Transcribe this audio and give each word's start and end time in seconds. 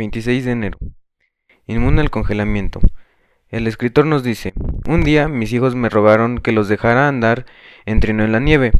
26 0.00 0.46
de 0.46 0.52
enero. 0.52 0.78
Inmune 1.66 2.00
al 2.00 2.08
congelamiento. 2.08 2.80
El 3.50 3.66
escritor 3.66 4.06
nos 4.06 4.22
dice, 4.22 4.54
un 4.88 5.02
día 5.02 5.28
mis 5.28 5.52
hijos 5.52 5.74
me 5.74 5.90
rogaron 5.90 6.38
que 6.38 6.52
los 6.52 6.68
dejara 6.68 7.06
andar 7.06 7.44
en 7.84 8.00
trino 8.00 8.24
en 8.24 8.32
la 8.32 8.40
nieve. 8.40 8.72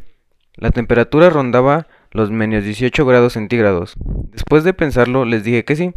La 0.55 0.71
temperatura 0.71 1.29
rondaba 1.29 1.89
los 2.11 2.31
menos 2.31 2.65
18 2.65 3.05
grados 3.05 3.35
centígrados. 3.35 3.97
Después 4.33 4.65
de 4.65 4.73
pensarlo 4.73 5.27
les 5.27 5.45
dije 5.45 5.63
que 5.63 5.77
sí, 5.77 5.93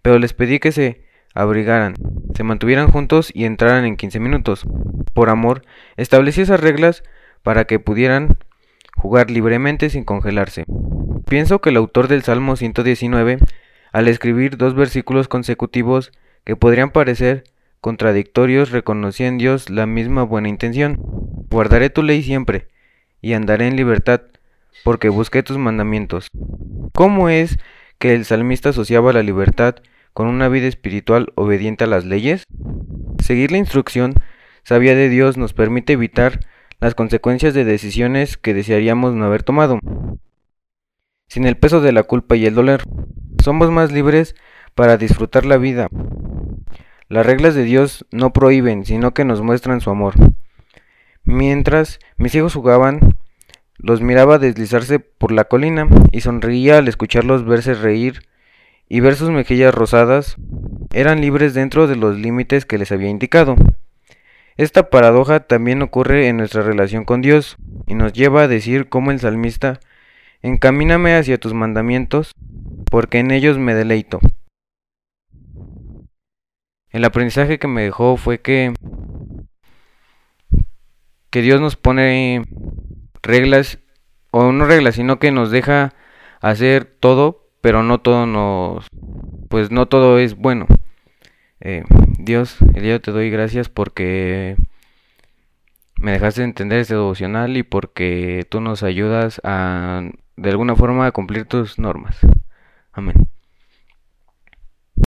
pero 0.00 0.20
les 0.20 0.32
pedí 0.32 0.60
que 0.60 0.70
se 0.70 1.02
abrigaran, 1.34 1.94
se 2.36 2.44
mantuvieran 2.44 2.88
juntos 2.88 3.32
y 3.34 3.46
entraran 3.46 3.84
en 3.84 3.96
15 3.96 4.20
minutos. 4.20 4.64
Por 5.12 5.28
amor, 5.28 5.62
establecí 5.96 6.42
esas 6.42 6.60
reglas 6.60 7.02
para 7.42 7.64
que 7.64 7.80
pudieran 7.80 8.38
jugar 8.96 9.28
libremente 9.28 9.90
sin 9.90 10.04
congelarse. 10.04 10.66
Pienso 11.28 11.60
que 11.60 11.70
el 11.70 11.78
autor 11.78 12.06
del 12.06 12.22
Salmo 12.22 12.54
119, 12.54 13.38
al 13.92 14.08
escribir 14.08 14.56
dos 14.56 14.74
versículos 14.74 15.28
consecutivos 15.28 16.12
que 16.44 16.56
podrían 16.56 16.90
parecer 16.90 17.44
contradictorios, 17.80 18.70
reconocía 18.70 19.28
en 19.28 19.38
Dios 19.38 19.70
la 19.70 19.86
misma 19.86 20.22
buena 20.22 20.48
intención. 20.48 20.96
Guardaré 21.50 21.90
tu 21.90 22.02
ley 22.02 22.22
siempre, 22.22 22.68
y 23.20 23.32
andaré 23.32 23.66
en 23.66 23.76
libertad, 23.76 24.22
porque 24.84 25.08
busqué 25.08 25.42
tus 25.42 25.58
mandamientos. 25.58 26.28
¿Cómo 26.94 27.28
es 27.28 27.58
que 27.98 28.14
el 28.14 28.24
salmista 28.24 28.70
asociaba 28.70 29.12
la 29.12 29.22
libertad 29.22 29.76
con 30.12 30.26
una 30.26 30.48
vida 30.48 30.66
espiritual 30.66 31.32
obediente 31.34 31.84
a 31.84 31.88
las 31.88 32.04
leyes? 32.04 32.44
Seguir 33.22 33.52
la 33.52 33.58
instrucción 33.58 34.14
sabia 34.64 34.94
de 34.94 35.08
Dios 35.08 35.36
nos 35.36 35.52
permite 35.52 35.94
evitar 35.94 36.40
las 36.80 36.94
consecuencias 36.94 37.54
de 37.54 37.64
decisiones 37.64 38.36
que 38.36 38.54
desearíamos 38.54 39.14
no 39.14 39.24
haber 39.24 39.42
tomado. 39.42 39.80
Sin 41.28 41.46
el 41.46 41.56
peso 41.56 41.80
de 41.80 41.92
la 41.92 42.04
culpa 42.04 42.36
y 42.36 42.46
el 42.46 42.54
dolor, 42.54 42.82
somos 43.42 43.70
más 43.70 43.92
libres 43.92 44.34
para 44.74 44.96
disfrutar 44.96 45.46
la 45.46 45.56
vida. 45.56 45.88
Las 47.08 47.24
reglas 47.24 47.54
de 47.54 47.64
Dios 47.64 48.04
no 48.10 48.32
prohíben, 48.32 48.84
sino 48.84 49.14
que 49.14 49.24
nos 49.24 49.40
muestran 49.40 49.80
su 49.80 49.90
amor. 49.90 50.14
Mientras 51.24 51.98
mis 52.16 52.34
hijos 52.34 52.54
jugaban, 52.54 53.16
los 53.76 54.00
miraba 54.00 54.38
deslizarse 54.38 54.98
por 54.98 55.32
la 55.32 55.44
colina 55.44 55.88
y 56.12 56.20
sonreía 56.20 56.78
al 56.78 56.88
escucharlos 56.88 57.44
verse 57.44 57.74
reír 57.74 58.22
y 58.88 59.00
ver 59.00 59.14
sus 59.14 59.30
mejillas 59.30 59.74
rosadas. 59.74 60.36
Eran 60.92 61.20
libres 61.20 61.54
dentro 61.54 61.86
de 61.86 61.96
los 61.96 62.18
límites 62.18 62.66
que 62.66 62.78
les 62.78 62.92
había 62.92 63.08
indicado. 63.08 63.56
Esta 64.56 64.90
paradoja 64.90 65.40
también 65.40 65.82
ocurre 65.82 66.26
en 66.26 66.36
nuestra 66.38 66.62
relación 66.62 67.04
con 67.04 67.22
Dios 67.22 67.56
y 67.86 67.94
nos 67.94 68.12
lleva 68.12 68.42
a 68.42 68.48
decir 68.48 68.88
como 68.88 69.12
el 69.12 69.20
salmista, 69.20 69.78
encamíname 70.42 71.14
hacia 71.14 71.38
tus 71.38 71.54
mandamientos, 71.54 72.34
porque 72.90 73.18
en 73.18 73.30
ellos 73.30 73.58
me 73.58 73.74
deleito. 73.74 74.20
El 76.90 77.04
aprendizaje 77.04 77.58
que 77.58 77.68
me 77.68 77.82
dejó 77.82 78.16
fue 78.16 78.40
que 78.40 78.72
que 81.30 81.42
Dios 81.42 81.60
nos 81.60 81.76
pone 81.76 82.44
reglas 83.22 83.78
o 84.30 84.52
no 84.52 84.64
reglas, 84.64 84.94
sino 84.94 85.18
que 85.18 85.30
nos 85.30 85.50
deja 85.50 85.94
hacer 86.40 86.84
todo, 86.84 87.50
pero 87.60 87.82
no 87.82 88.00
todo 88.00 88.26
nos 88.26 88.86
pues 89.48 89.70
no 89.70 89.86
todo 89.86 90.18
es 90.18 90.34
bueno. 90.36 90.66
Eh, 91.60 91.84
Dios, 92.18 92.56
el 92.74 92.82
día 92.82 93.00
te 93.00 93.10
doy 93.10 93.30
gracias 93.30 93.68
porque 93.68 94.56
me 96.00 96.12
dejaste 96.12 96.42
entender 96.42 96.80
este 96.80 96.94
devocional 96.94 97.56
y 97.56 97.62
porque 97.62 98.46
tú 98.48 98.60
nos 98.60 98.82
ayudas 98.82 99.40
a 99.44 100.02
de 100.36 100.50
alguna 100.50 100.76
forma 100.76 101.06
a 101.06 101.12
cumplir 101.12 101.44
tus 101.46 101.78
normas. 101.78 102.18
Amen. 102.98 103.37